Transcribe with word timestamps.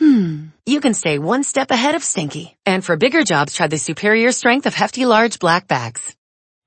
hmm, 0.00 0.46
you 0.66 0.80
can 0.80 0.94
stay 0.94 1.18
one 1.18 1.42
step 1.42 1.70
ahead 1.70 1.94
of 1.94 2.02
stinky. 2.02 2.56
And 2.64 2.84
for 2.84 2.96
bigger 2.96 3.22
jobs, 3.24 3.54
try 3.54 3.66
the 3.66 3.78
superior 3.78 4.32
strength 4.32 4.66
of 4.66 4.74
Hefty 4.74 5.06
Large 5.06 5.38
Black 5.38 5.66
Bags. 5.68 6.16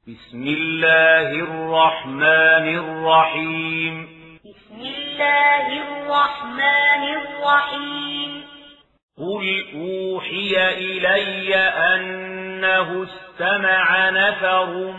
بسم 0.09 0.47
الله 0.47 1.29
الرحمن 1.31 2.67
الرحيم 2.77 4.07
بسم 4.45 4.79
الله 4.79 5.65
الرحمن 5.85 7.03
الرحيم 7.19 8.43
قل 9.17 9.65
أوحي 9.75 10.55
إلي 10.77 11.55
أنه 11.55 13.03
استمع 13.03 14.09
نفر 14.09 14.91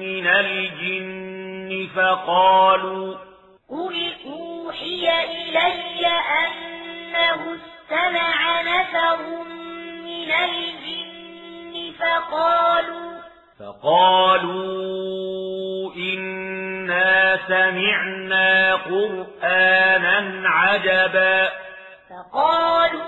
من 0.00 0.26
الجن 0.26 1.88
فقالوا 1.96 3.14
قل 3.68 4.12
أوحي 4.26 5.08
إلي 5.24 6.06
أنه 6.06 7.54
استمع 7.54 7.69
نفر 7.91 9.17
من 10.03 10.31
الجن 10.31 11.93
فقالوا 11.99 13.11
فقالوا 13.59 14.91
إنا 15.95 17.39
سمعنا 17.47 18.75
قرآنا 18.75 20.49
عجبا. 20.49 21.49
فقالوا 22.09 23.01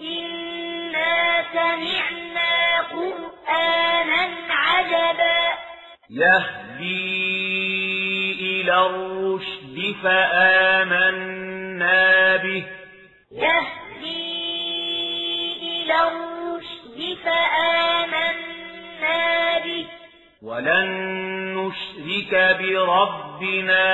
إنا 0.00 1.44
سمعنا 1.52 2.80
قرآنا 2.80 4.22
عجبا. 4.50 5.40
يهدي 6.10 7.26
إلى 8.40 8.86
الرشد 8.86 9.94
فآمنا 10.02 11.16
به. 12.36 12.75
ولن 20.46 20.88
نشرك 21.58 22.56
بربنا 22.58 23.86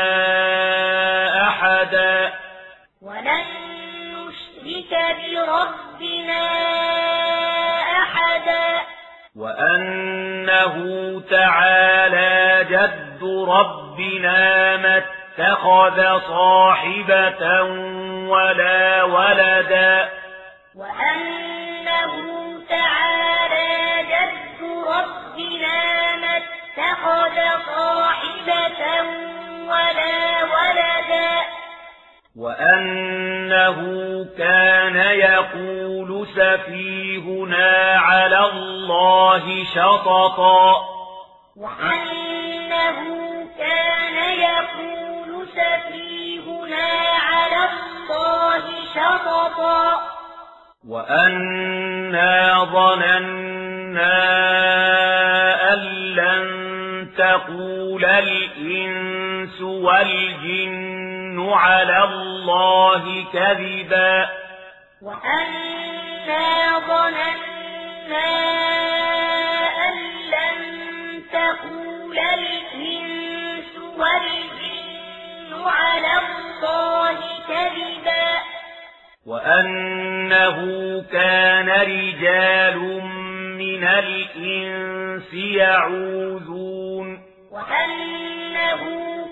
أحدا. 1.48 2.32
ولن 3.02 3.44
نشرك 4.12 4.92
بربنا 5.20 6.44
أحدا. 8.02 8.80
وأنه 9.36 10.76
تعالى 11.30 12.66
جد 12.70 13.24
ربنا 13.48 14.76
ما 14.76 14.96
اتخذ 14.98 16.20
صاحبة 16.28 17.62
ولا 18.28 19.02
ولدا. 19.02 20.10
وأنه 20.76 22.51
اتخذ 27.02 27.36
صاحبة 27.76 29.02
ولا 29.66 30.44
ولدا 30.44 31.32
وأنه 32.36 33.78
كان 34.38 34.96
يقول 34.96 36.26
سفيهنا 36.36 37.98
على 37.98 38.38
الله 38.52 39.64
شططا 39.74 40.74
وأنه 41.56 42.98
كان 43.58 44.16
يقول 44.38 45.46
سفيهنا 45.48 46.88
على 47.20 47.68
الله 47.72 48.62
شططا 48.94 50.02
وأنا 50.88 52.64
ظننا 52.64 54.31
على 61.52 62.04
الله 62.04 63.24
كذبا. 63.32 64.30
وأنا 65.02 66.78
ظننا 66.78 68.30
أن 69.88 69.94
لن 70.34 70.58
تقول 71.32 72.18
الإنس 72.18 73.78
والجن 73.98 75.50
على 75.64 76.12
الله 76.18 77.18
كذبا. 77.48 78.28
وأنه 79.26 80.58
كان 81.12 81.68
رجال 81.68 82.78
من 83.58 83.84
الإنس 83.84 85.34
يعوذون. 85.34 87.22
وأنه 87.52 88.82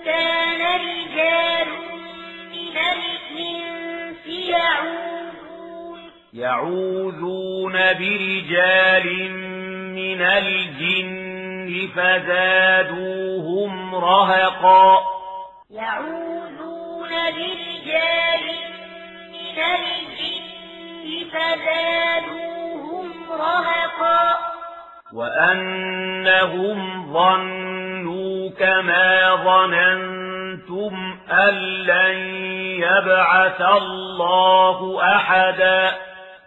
كان 0.05 0.61
رجال 0.81 1.80
يعوذون 6.33 7.73
برجال 7.73 9.31
من 9.95 10.21
الجن 10.21 11.87
فزادوهم 11.95 13.71
رهقا. 13.95 14.99
يعوذون 15.71 17.09
برجال 17.09 18.43
من 19.31 19.57
الجن 19.75 21.29
فزادوهم 21.31 23.11
رهقا. 23.31 24.37
وأنهم 25.13 26.79
ظنوا 27.13 28.49
كما 28.49 29.35
ظننتم 29.35 30.93
أن 31.31 31.53
لن 31.83 32.17
يبعث 32.79 33.61
الله 33.61 34.99
أحدا. 35.15 36.10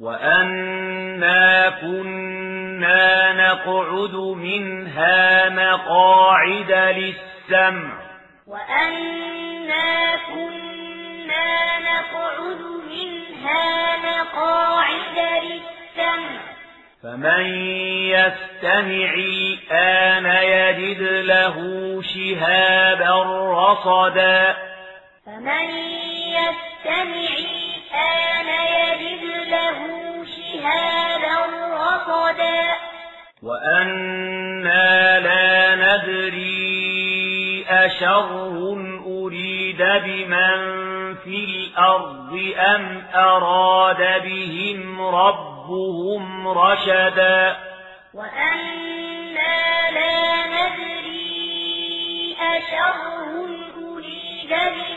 وأنا 0.00 1.70
كنا 1.70 3.32
نقعد 3.32 4.14
منها 4.14 5.48
مقاعد 5.48 6.72
للسمع 6.72 7.92
وأنا 8.46 10.16
كنا 10.26 10.60
منها 12.90 13.96
مقاعد 13.96 15.18
للسمع 15.42 16.40
فمن 17.02 17.46
يستمع 18.10 19.14
الآن 19.14 20.26
يجد 20.26 21.02
له 21.02 21.56
شهابا 22.02 23.22
رصدا 23.52 24.56
فمن 25.26 25.68
يستمع 26.26 27.69
الآن 27.90 28.48
يجد 28.48 29.24
له 29.48 29.78
شهابا 30.24 31.36
رصدا. 31.74 32.62
وأنا 33.42 35.20
لا 35.20 35.74
ندري 35.74 37.64
أشر 37.68 38.28
أريد 39.06 39.78
بمن 39.78 40.60
في 41.14 41.34
الأرض 41.34 42.32
أم 42.56 43.02
أراد 43.14 44.22
بهم 44.22 45.00
ربهم 45.00 46.48
رشدا. 46.48 47.56
وأنا 48.14 48.60
لا 49.90 50.46
ندري 50.46 52.36
أشر 52.40 52.94
أريد 53.76 54.50
بمن 54.50 54.89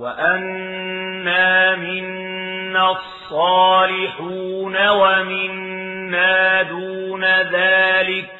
وأنا 0.00 1.76
منا 1.76 2.90
الصالحون 2.90 4.88
ومنا 4.88 6.62
دون 6.62 7.24
ذلك 7.24 8.30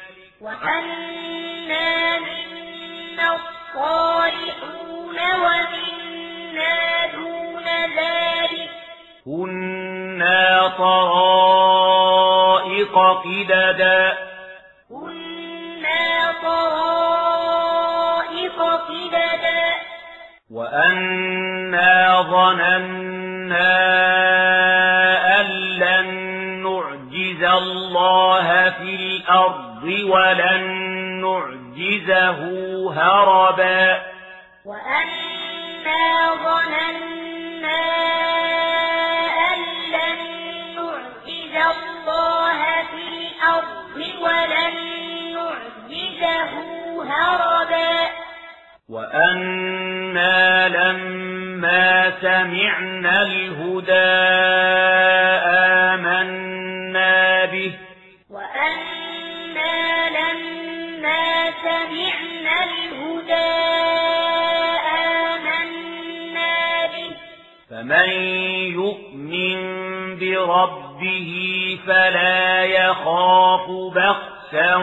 وأنا 0.41 2.19
منا 2.19 3.35
الصالحون 3.35 5.17
ومنا 5.43 7.05
دون 7.13 7.65
ذلك 7.97 8.69
كنا 9.25 10.67
طرائق 10.77 12.15
قددا 12.97 14.17
كنا 14.89 16.33
طرائق 16.43 17.81
قددا 18.61 19.61
وأنا 20.51 21.50
ظننا 22.21 23.71
أن 25.41 25.47
لن 25.79 26.07
نعجز 26.63 27.43
الله 27.43 28.69
في 28.69 28.95
الأرض 28.95 29.83
ولن 29.83 30.63
نعجزه 31.21 32.39
هربا. 32.93 34.01
وأنا 34.65 36.03
ظننا 36.45 37.81
أن 39.51 39.59
لن 39.95 40.19
نعجز 40.75 41.55
الله 41.55 42.59
في 42.91 43.03
الأرض 43.13 43.97
ولن 44.21 44.75
نعجزه 45.33 46.51
هربا. 47.11 47.95
وأنا 48.89 49.50
سمعنا 52.51 53.21
الهدى 53.21 54.11
آمنا 55.95 57.45
به. 57.45 57.71
وأنا 58.29 60.09
لما 60.09 61.51
سمعنا 61.63 62.55
الهدى 62.63 63.51
آمنا 65.31 66.55
به. 66.87 67.11
فمن 67.69 68.09
يؤمن 68.79 69.59
بربه 70.19 71.31
فلا 71.87 72.63
يخاف 72.63 73.65
بخسا 73.95 74.75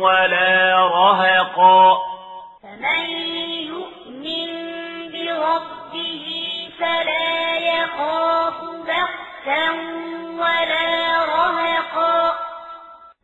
ولا 0.00 0.74
رهقا. 0.86 2.15
فلا 6.78 7.56
يخاف 7.56 8.54
بخسا 8.64 9.70
ولا 10.38 11.24
رهقا. 11.24 12.34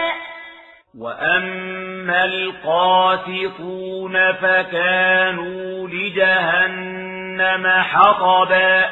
وأما 0.99 2.25
القاسطون 2.25 4.14
فكانوا 4.32 5.88
لجهنم 5.88 7.66
حطبا 7.82 8.90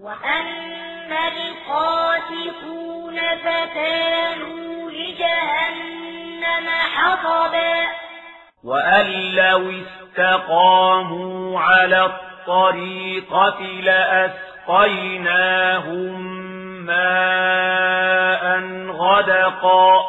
وأما 0.00 1.28
القاسطون 1.28 3.16
فكانوا 3.44 4.75
لجهنم 5.16 6.68
حطبا. 6.94 7.86
وأن 8.64 9.06
لو 9.34 9.70
استقاموا 9.70 11.60
على 11.60 12.04
الطريقة 12.04 13.60
لأسقيناهم 13.60 14.86
ماء 16.86 18.60
غدقا. 18.90 20.04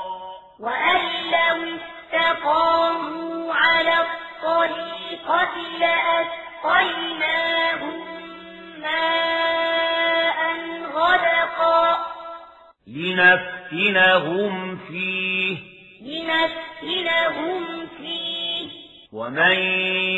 وأن 0.60 1.00
لو 1.32 1.58
استقاموا 1.78 3.54
على 3.54 3.94
الطريقة 3.94 5.56
لأسقيناهم 5.80 7.18
ماء 8.82 10.40
غدقا. 10.94 11.98
لنفتنهم 12.88 14.77
فيه. 14.88 15.58
لنفتنهم 16.02 17.88
فيه. 17.98 18.70
ومن 19.14 19.60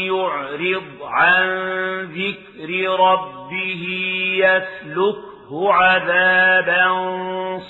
يعرض 0.05 0.97
عن 1.01 1.47
ذكر 2.03 2.89
ربه 2.99 3.85
يسلكه 4.35 5.73
عذابا 5.73 6.89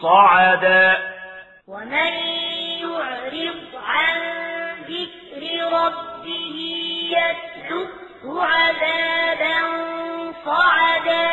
صعدا. 0.02 0.98
ومن 1.68 2.14
يعرض 2.82 3.60
عن 3.84 4.18
ذكر 4.84 5.74
ربه 5.74 6.58
يسلكه 7.10 8.44
عذابا 8.44 9.60
صعدا. 10.46 11.30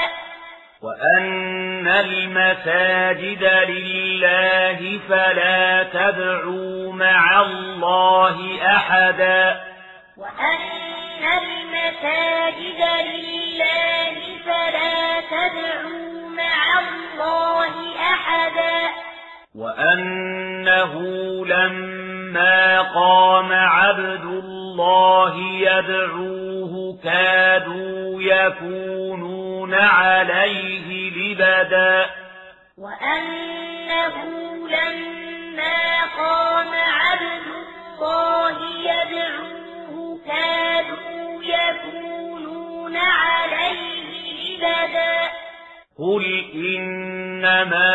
وأن 0.82 1.45
المساجد 1.88 3.44
لله 3.68 5.00
فلا 5.08 5.82
تدعوا 5.82 6.92
مع 6.92 7.40
الله 7.40 8.58
أحدا 8.66 9.60
وأن 10.16 11.22
المساجد 11.42 12.82
لله 13.06 14.14
فلا 14.46 15.20
تدعوا 15.20 16.28
مع 16.28 16.78
الله 16.78 17.96
أحدا 18.12 18.90
وأنه 19.54 20.92
لما 21.46 22.82
قام 22.82 23.52
عبد 23.52 24.24
الله 24.24 25.36
يدعوه 25.36 26.98
كادوا 27.04 28.22
يكونون 28.22 29.74
عليه 29.74 30.85
لبدا 31.36 32.06
وأنه 32.78 34.24
لما 34.68 36.04
قام 36.18 36.68
عبد 36.74 37.46
الله 37.98 38.56
يدعوه 38.80 40.18
كادوا 40.26 41.42
يكونون 41.44 42.96
عليه 42.96 44.56
لبدا 44.56 45.30
قل 45.98 46.24
إنما 46.54 47.88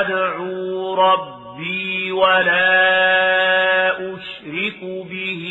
أدعو 0.00 0.94
ربي 0.94 2.12
ولا 2.12 2.78
أشرك 4.14 4.80
به 4.82 5.44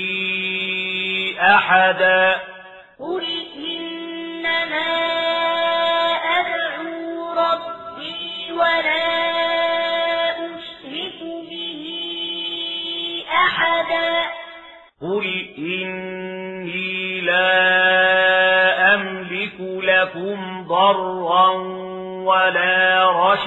أحدا. 1.42 2.42
قل 3.00 3.26
إنما 3.56 5.17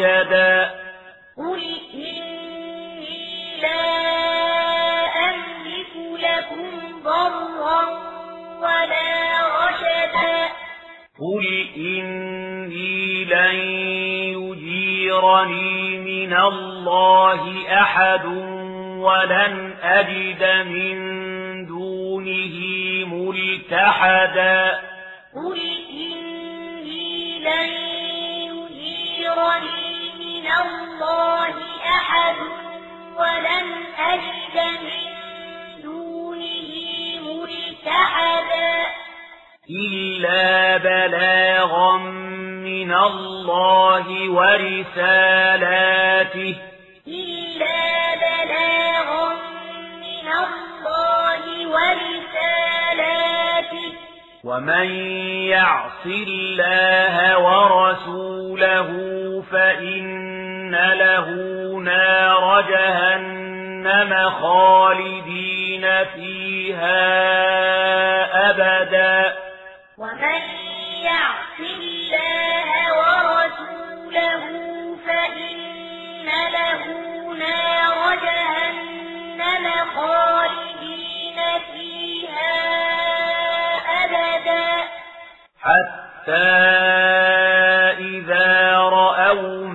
رشدا 0.00 0.70
قل 1.36 1.62
إني 1.94 3.60
لا 3.62 3.84
أملك 5.28 5.94
لكم 6.20 7.02
ضرا 7.04 7.82
ولا 8.60 9.08
رشدا. 9.60 10.48
قل 11.20 11.44
إني 11.76 13.24
لن 13.24 13.54
يجيرني 14.40 15.98
من 15.98 16.32
الله 16.34 17.42
أحد 17.82 18.24
ولن 19.04 19.74
أجد 19.82 20.42
من 20.66 20.96
دونه 21.66 22.56
ملتحدا. 23.06 24.80
قل 25.34 25.60
إني 25.90 27.38
لن 27.38 27.70
يجيرني 28.50 29.69
من 30.50 30.56
الله 30.66 31.54
أحد 31.86 32.36
ولن 33.16 33.68
أجد 33.98 34.56
من 34.82 35.04
دونه 35.82 36.70
ملتحدا. 37.22 38.74
إلا 39.70 40.76
بلاغا 40.76 41.96
من 42.66 42.92
الله 42.92 44.06
ورسالاته. 44.30 45.74
إلا 47.08 48.14
بلاغا 48.14 49.28
من 50.00 50.28
الله 50.44 51.42
ورسالاته. 51.74 52.90
ومن 54.44 54.88
يعص 55.54 56.06
الله 56.06 57.38
ورسوله 57.38 58.19
له 60.74 61.26
نار 61.80 62.60
جهنم 62.60 64.30
خالدين 64.30 66.04
فيها 66.14 67.00
أبدا. 68.50 69.36
ومن 69.98 70.40
يعص 71.04 71.58
الله 71.60 72.70
ورسوله 73.00 74.44
فإن 75.06 76.26
له 76.52 76.82
نار 77.38 77.98
جهنم 78.24 79.66
خالدين 79.96 81.38
فيها 81.72 82.56
أبدا. 84.04 84.68
حتى 85.60 86.50
إذا 87.98 88.78
رأوا 88.78 89.66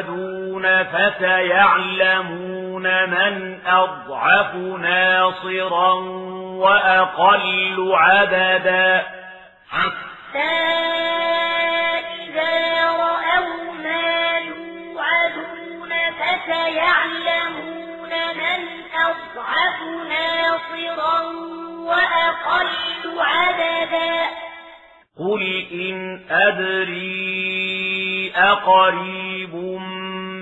يوعدون 0.00 0.84
فسيعلمون 0.84 2.82
من 3.10 3.58
أضعف 3.66 4.54
ناصرا 4.54 5.92
وأقل 6.60 7.92
عددا. 7.94 9.06
حتى 9.70 10.38
إذا 12.22 12.86
رأوا 12.90 13.72
ما 13.72 14.38
يوعدون 14.38 15.92
فسيعلمون 16.20 18.12
من 18.36 18.60
أضعف 18.94 19.78
ناصرا 20.08 21.20
وأقل 21.80 22.68
عددا. 23.18 24.14
قل 25.18 25.42
إن 25.72 25.96
أدري 26.30 27.20
أقريب 28.36 29.29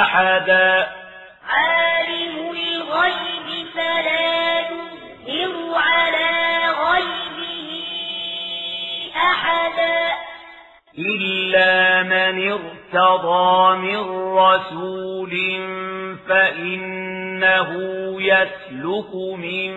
أحدا. 0.00 0.88
عالم 1.48 2.50
الغيب 2.50 3.66
فلا 3.74 4.58
يظهر 5.26 5.78
على 5.78 6.60
غيبه 6.68 7.70
أحدا. 9.16 10.08
إلا 10.98 12.02
من 12.02 12.52
ارتضى 12.52 13.76
من 13.76 14.00
رسول 14.36 15.30
فإنه 16.28 17.70
يسلك 18.22 19.14
من 19.14 19.70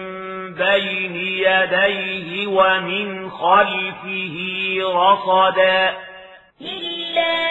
بين 0.53 1.15
يديه 1.15 2.47
ومن 2.47 3.29
خلفه 3.29 4.35
رصدا. 4.81 5.97
إلا 6.61 7.35
من 7.45 7.50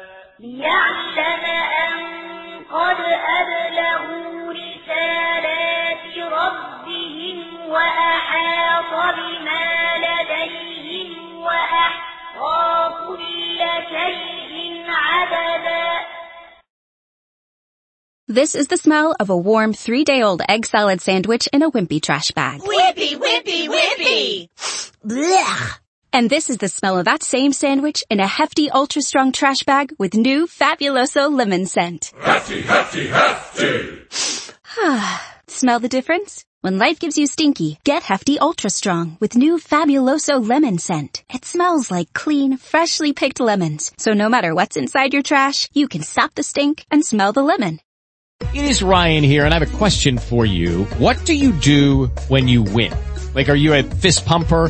ليعلم 0.40 1.44
أن 1.84 1.94
قد 2.64 3.00
أبلغوا 3.40 4.52
رسالات 4.52 6.18
ربهم 6.18 7.70
وأحاط 7.70 9.14
بما 9.16 9.96
لديهم 10.04 11.38
وأحصى 11.40 12.94
كل 13.06 13.58
شيء 13.90 14.84
عددا 14.88 16.06
This 18.28 18.54
is 18.56 18.66
the 18.66 18.76
smell 18.76 19.14
of 19.20 19.30
a 19.30 19.36
warm 19.36 19.72
three-day-old 19.72 20.42
egg 20.48 20.66
salad 20.66 21.00
sandwich 21.00 21.48
in 21.52 21.62
a 21.62 21.70
wimpy 21.70 22.02
trash 22.02 22.32
bag. 22.32 22.60
Whippy, 22.60 23.14
whippy, 23.16 23.68
whippy! 23.68 24.48
Blech! 25.06 25.78
And 26.13 26.29
this 26.29 26.49
is 26.49 26.57
the 26.57 26.67
smell 26.67 26.99
of 26.99 27.05
that 27.05 27.23
same 27.23 27.53
sandwich 27.53 28.03
in 28.09 28.19
a 28.19 28.27
hefty, 28.27 28.69
ultra-strong 28.69 29.31
trash 29.31 29.63
bag 29.63 29.93
with 29.97 30.13
new 30.13 30.45
Fabuloso 30.45 31.33
lemon 31.33 31.65
scent. 31.65 32.11
Hefty, 32.19 32.61
hefty, 32.61 33.07
hefty. 33.07 33.99
Smell 35.47 35.79
the 35.79 35.87
difference? 35.87 36.43
When 36.59 36.77
life 36.77 36.99
gives 36.99 37.17
you 37.17 37.27
stinky, 37.27 37.79
get 37.85 38.03
Hefty 38.03 38.37
Ultra 38.39 38.69
Strong 38.69 39.17
with 39.21 39.37
new 39.37 39.57
Fabuloso 39.57 40.45
lemon 40.45 40.79
scent. 40.79 41.23
It 41.33 41.45
smells 41.45 41.89
like 41.89 42.11
clean, 42.11 42.57
freshly 42.57 43.13
picked 43.13 43.39
lemons. 43.39 43.93
So 43.97 44.13
no 44.13 44.27
matter 44.27 44.53
what's 44.53 44.75
inside 44.77 45.13
your 45.13 45.23
trash, 45.23 45.69
you 45.73 45.87
can 45.87 46.03
stop 46.03 46.35
the 46.35 46.43
stink 46.43 46.85
and 46.91 47.05
smell 47.05 47.31
the 47.31 47.41
lemon. 47.41 47.79
It 48.53 48.65
is 48.65 48.83
Ryan 48.83 49.23
here 49.23 49.45
and 49.45 49.53
I 49.53 49.59
have 49.59 49.73
a 49.73 49.77
question 49.77 50.17
for 50.17 50.45
you. 50.45 50.83
What 50.97 51.23
do 51.25 51.33
you 51.33 51.53
do 51.53 52.07
when 52.27 52.49
you 52.49 52.63
win? 52.63 52.93
Like, 53.33 53.47
are 53.47 53.55
you 53.55 53.73
a 53.73 53.83
fist 53.83 54.25
pumper, 54.25 54.69